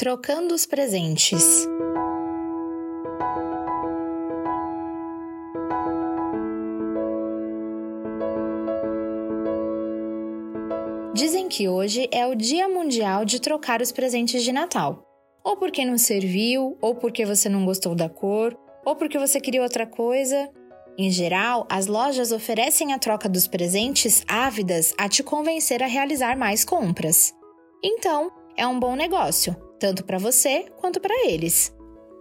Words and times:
Trocando 0.00 0.54
os 0.54 0.64
presentes. 0.64 1.44
Dizem 11.12 11.50
que 11.50 11.68
hoje 11.68 12.08
é 12.10 12.26
o 12.26 12.34
Dia 12.34 12.66
Mundial 12.66 13.26
de 13.26 13.42
trocar 13.42 13.82
os 13.82 13.92
presentes 13.92 14.42
de 14.42 14.50
Natal. 14.52 15.04
Ou 15.44 15.58
porque 15.58 15.84
não 15.84 15.98
serviu, 15.98 16.78
ou 16.80 16.94
porque 16.94 17.26
você 17.26 17.50
não 17.50 17.66
gostou 17.66 17.94
da 17.94 18.08
cor, 18.08 18.56
ou 18.86 18.96
porque 18.96 19.18
você 19.18 19.38
queria 19.38 19.62
outra 19.62 19.86
coisa. 19.86 20.48
Em 20.96 21.10
geral, 21.10 21.66
as 21.68 21.86
lojas 21.86 22.32
oferecem 22.32 22.94
a 22.94 22.98
troca 22.98 23.28
dos 23.28 23.46
presentes 23.46 24.24
ávidas 24.26 24.94
a 24.96 25.10
te 25.10 25.22
convencer 25.22 25.82
a 25.82 25.86
realizar 25.86 26.38
mais 26.38 26.64
compras. 26.64 27.34
Então, 27.84 28.32
é 28.56 28.66
um 28.66 28.80
bom 28.80 28.96
negócio, 28.96 29.54
tanto 29.80 30.04
para 30.04 30.18
você 30.18 30.66
quanto 30.76 31.00
para 31.00 31.26
eles. 31.26 31.74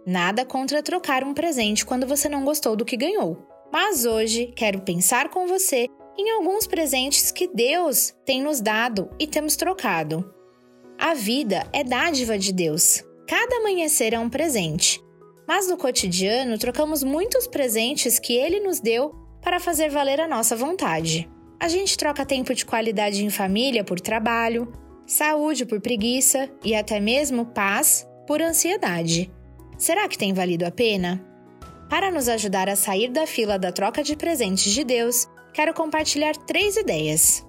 Nada 0.08 0.46
contra 0.46 0.82
trocar 0.82 1.24
um 1.24 1.34
presente 1.34 1.86
quando 1.86 2.08
você 2.08 2.28
não 2.28 2.44
gostou 2.44 2.76
do 2.76 2.86
que 2.86 2.98
ganhou. 2.98 3.46
Mas 3.72 4.06
hoje 4.06 4.52
quero 4.56 4.82
pensar 4.82 5.30
com 5.30 5.46
você 5.46 5.88
em 6.18 6.32
alguns 6.32 6.66
presentes 6.66 7.32
que 7.32 7.48
Deus 7.48 8.16
tem 8.26 8.42
nos 8.42 8.60
dado 8.60 9.10
e 9.20 9.28
temos 9.28 9.56
trocado. 9.56 10.34
A 10.98 11.14
vida 11.14 11.68
é 11.72 11.84
dádiva 11.84 12.38
de 12.40 12.52
Deus. 12.52 13.04
Cada 13.28 13.58
amanhecer 13.58 14.14
é 14.14 14.20
um 14.20 14.30
presente. 14.30 15.00
Mas 15.48 15.68
no 15.68 15.78
cotidiano 15.78 16.58
trocamos 16.58 17.04
muitos 17.04 17.48
presentes 17.48 18.18
que 18.18 18.34
Ele 18.34 18.60
nos 18.60 18.80
deu 18.80 19.14
para 19.42 19.60
fazer 19.60 19.90
valer 19.90 20.20
a 20.20 20.28
nossa 20.28 20.56
vontade. 20.56 21.30
A 21.60 21.68
gente 21.68 21.98
troca 21.98 22.26
tempo 22.26 22.54
de 22.54 22.66
qualidade 22.66 23.24
em 23.24 23.30
família 23.30 23.84
por 23.84 24.00
trabalho, 24.00 24.72
saúde 25.10 25.66
por 25.66 25.82
preguiça 25.82 26.48
e 26.64 26.76
até 26.76 27.00
mesmo 27.00 27.48
paz 27.48 28.08
por 28.28 28.42
ansiedade. 28.42 29.32
Será 29.76 30.08
que 30.08 30.18
tem 30.18 30.34
valido 30.34 30.66
a 30.66 30.72
pena? 30.72 31.26
Para 31.90 32.12
nos 32.12 32.30
ajudar 32.30 32.70
a 32.70 32.76
sair 32.76 33.10
da 33.10 33.26
fila 33.26 33.58
da 33.58 33.72
troca 33.72 34.04
de 34.04 34.16
presentes 34.16 34.72
de 34.72 34.84
Deus, 34.84 35.28
quero 35.52 35.74
compartilhar 35.74 36.36
três 36.38 36.78
ideias. 36.78 37.44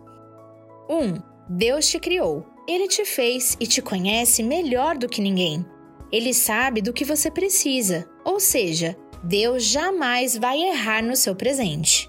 1. 0.88 0.96
Um, 0.96 1.22
Deus 1.50 1.86
te 1.86 2.00
criou. 2.00 2.46
Ele 2.66 2.88
te 2.88 3.04
fez 3.04 3.58
e 3.60 3.66
te 3.66 3.82
conhece 3.82 4.42
melhor 4.42 4.96
do 4.96 5.08
que 5.08 5.20
ninguém. 5.20 5.66
Ele 6.10 6.32
sabe 6.32 6.80
do 6.80 6.94
que 6.94 7.04
você 7.04 7.30
precisa, 7.30 8.08
ou 8.24 8.40
seja, 8.40 8.96
Deus 9.22 9.64
jamais 9.64 10.34
vai 10.34 10.58
errar 10.62 11.02
no 11.02 11.14
seu 11.14 11.36
presente. 11.36 12.08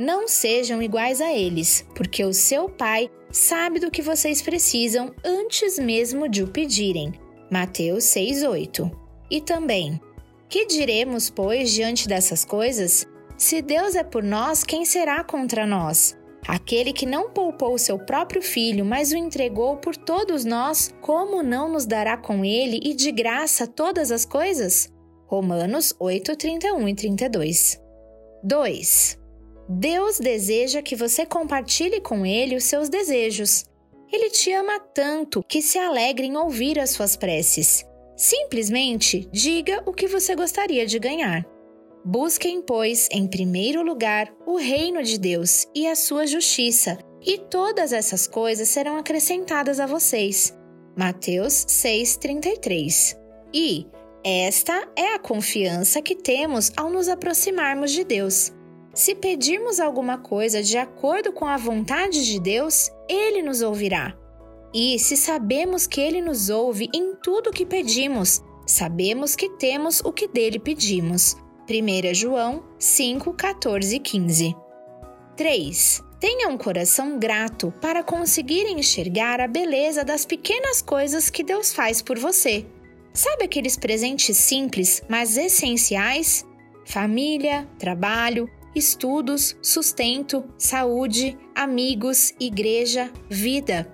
Não 0.00 0.26
sejam 0.26 0.82
iguais 0.82 1.20
a 1.20 1.30
eles, 1.30 1.84
porque 1.94 2.24
o 2.24 2.32
seu 2.32 2.70
Pai 2.70 3.10
sabe 3.30 3.78
do 3.78 3.90
que 3.90 4.00
vocês 4.00 4.40
precisam 4.40 5.14
antes 5.22 5.78
mesmo 5.78 6.26
de 6.26 6.42
o 6.42 6.48
pedirem. 6.48 7.12
Mateus 7.50 8.04
6:8. 8.04 8.90
E 9.30 9.42
também: 9.42 10.00
Que 10.48 10.64
diremos, 10.64 11.28
pois, 11.28 11.70
diante 11.70 12.08
dessas 12.08 12.46
coisas? 12.46 13.06
Se 13.36 13.60
Deus 13.60 13.94
é 13.94 14.02
por 14.02 14.22
nós, 14.22 14.64
quem 14.64 14.86
será 14.86 15.22
contra 15.22 15.66
nós? 15.66 16.16
Aquele 16.48 16.94
que 16.94 17.04
não 17.04 17.28
poupou 17.28 17.76
seu 17.76 17.98
próprio 17.98 18.40
filho, 18.40 18.86
mas 18.86 19.12
o 19.12 19.18
entregou 19.18 19.76
por 19.76 19.94
todos 19.94 20.46
nós, 20.46 20.94
como 21.02 21.42
não 21.42 21.70
nos 21.70 21.84
dará 21.84 22.16
com 22.16 22.42
ele 22.42 22.80
e 22.82 22.94
de 22.94 23.12
graça 23.12 23.66
todas 23.66 24.10
as 24.10 24.24
coisas? 24.24 24.90
Romanos 25.26 25.94
8, 26.00 26.36
31 26.36 26.88
e 26.88 26.94
32. 26.94 27.78
2. 28.42 29.19
Deus 29.72 30.18
deseja 30.18 30.82
que 30.82 30.96
você 30.96 31.24
compartilhe 31.24 32.00
com 32.00 32.26
Ele 32.26 32.56
os 32.56 32.64
seus 32.64 32.88
desejos. 32.88 33.64
Ele 34.12 34.28
te 34.28 34.50
ama 34.52 34.80
tanto 34.80 35.44
que 35.44 35.62
se 35.62 35.78
alegra 35.78 36.26
em 36.26 36.36
ouvir 36.36 36.76
as 36.80 36.90
suas 36.90 37.14
preces. 37.14 37.86
Simplesmente 38.16 39.28
diga 39.30 39.80
o 39.86 39.92
que 39.92 40.08
você 40.08 40.34
gostaria 40.34 40.84
de 40.84 40.98
ganhar. 40.98 41.46
Busquem, 42.04 42.60
pois, 42.60 43.08
em 43.12 43.28
primeiro 43.28 43.84
lugar 43.84 44.34
o 44.44 44.56
reino 44.56 45.04
de 45.04 45.16
Deus 45.16 45.68
e 45.72 45.86
a 45.86 45.94
sua 45.94 46.26
justiça, 46.26 46.98
e 47.24 47.38
todas 47.38 47.92
essas 47.92 48.26
coisas 48.26 48.68
serão 48.68 48.96
acrescentadas 48.96 49.78
a 49.78 49.86
vocês. 49.86 50.52
Mateus 50.96 51.64
6:33. 51.68 53.16
E 53.54 53.86
esta 54.24 54.88
é 54.96 55.14
a 55.14 55.18
confiança 55.20 56.02
que 56.02 56.16
temos 56.16 56.72
ao 56.76 56.90
nos 56.90 57.08
aproximarmos 57.08 57.92
de 57.92 58.02
Deus. 58.02 58.52
Se 58.92 59.14
pedirmos 59.14 59.78
alguma 59.78 60.18
coisa 60.18 60.62
de 60.62 60.76
acordo 60.76 61.32
com 61.32 61.46
a 61.46 61.56
vontade 61.56 62.26
de 62.26 62.40
Deus, 62.40 62.90
Ele 63.08 63.42
nos 63.42 63.62
ouvirá. 63.62 64.16
E 64.74 64.98
se 64.98 65.16
sabemos 65.16 65.86
que 65.86 66.00
Ele 66.00 66.20
nos 66.20 66.48
ouve 66.48 66.88
em 66.94 67.14
tudo 67.16 67.50
o 67.50 67.52
que 67.52 67.64
pedimos, 67.64 68.42
sabemos 68.66 69.36
que 69.36 69.48
temos 69.50 70.00
o 70.00 70.12
que 70.12 70.28
dele 70.28 70.58
pedimos. 70.58 71.36
1 71.68 72.14
João 72.14 72.64
5, 72.78 73.32
14 73.32 73.96
e 73.96 74.00
15. 74.00 74.56
3. 75.36 76.02
Tenha 76.18 76.48
um 76.48 76.58
coração 76.58 77.18
grato 77.18 77.72
para 77.80 78.02
conseguir 78.02 78.66
enxergar 78.66 79.40
a 79.40 79.48
beleza 79.48 80.04
das 80.04 80.26
pequenas 80.26 80.82
coisas 80.82 81.30
que 81.30 81.44
Deus 81.44 81.72
faz 81.72 82.02
por 82.02 82.18
você. 82.18 82.66
Sabe 83.14 83.44
aqueles 83.44 83.76
presentes 83.76 84.36
simples, 84.36 85.02
mas 85.08 85.36
essenciais? 85.36 86.44
Família, 86.84 87.68
trabalho, 87.78 88.50
estudos, 88.74 89.56
sustento, 89.62 90.44
saúde, 90.56 91.36
amigos, 91.54 92.32
igreja, 92.38 93.10
vida. 93.28 93.90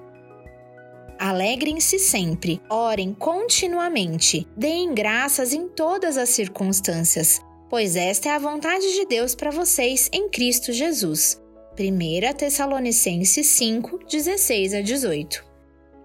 Alegrem-se 1.18 1.98
sempre, 1.98 2.60
orem 2.68 3.14
continuamente, 3.14 4.46
deem 4.54 4.92
graças 4.92 5.54
em 5.54 5.66
todas 5.66 6.18
as 6.18 6.28
circunstâncias, 6.28 7.40
pois 7.70 7.96
esta 7.96 8.28
é 8.28 8.32
a 8.32 8.38
vontade 8.38 8.92
de 8.94 9.06
Deus 9.06 9.34
para 9.34 9.50
vocês 9.50 10.10
em 10.12 10.28
Cristo 10.28 10.72
Jesus. 10.72 11.40
1 11.78 12.36
Tessalonicenses 12.36 13.46
5, 13.46 14.00
16 14.06 14.74
a 14.74 14.82
18. 14.82 15.44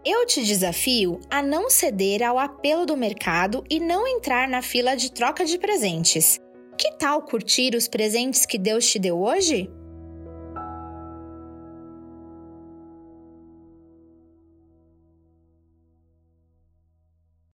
Eu 0.04 0.26
te 0.26 0.44
desafio 0.44 1.20
a 1.30 1.44
não 1.44 1.70
ceder 1.70 2.24
ao 2.24 2.40
apelo 2.40 2.86
do 2.86 2.98
mercado 2.98 3.64
e 3.70 3.80
não 3.80 4.08
entrar 4.08 4.48
na 4.48 4.62
fila 4.62 4.96
de 4.96 5.12
troca 5.12 5.46
de 5.46 5.60
presentes. 5.60 6.40
Que 6.82 6.92
tal 6.94 7.22
curtir 7.22 7.76
os 7.76 7.88
presentes 7.88 8.44
que 8.44 8.58
Deus 8.58 8.90
te 8.90 8.98
deu 8.98 9.22
hoje? 9.22 9.70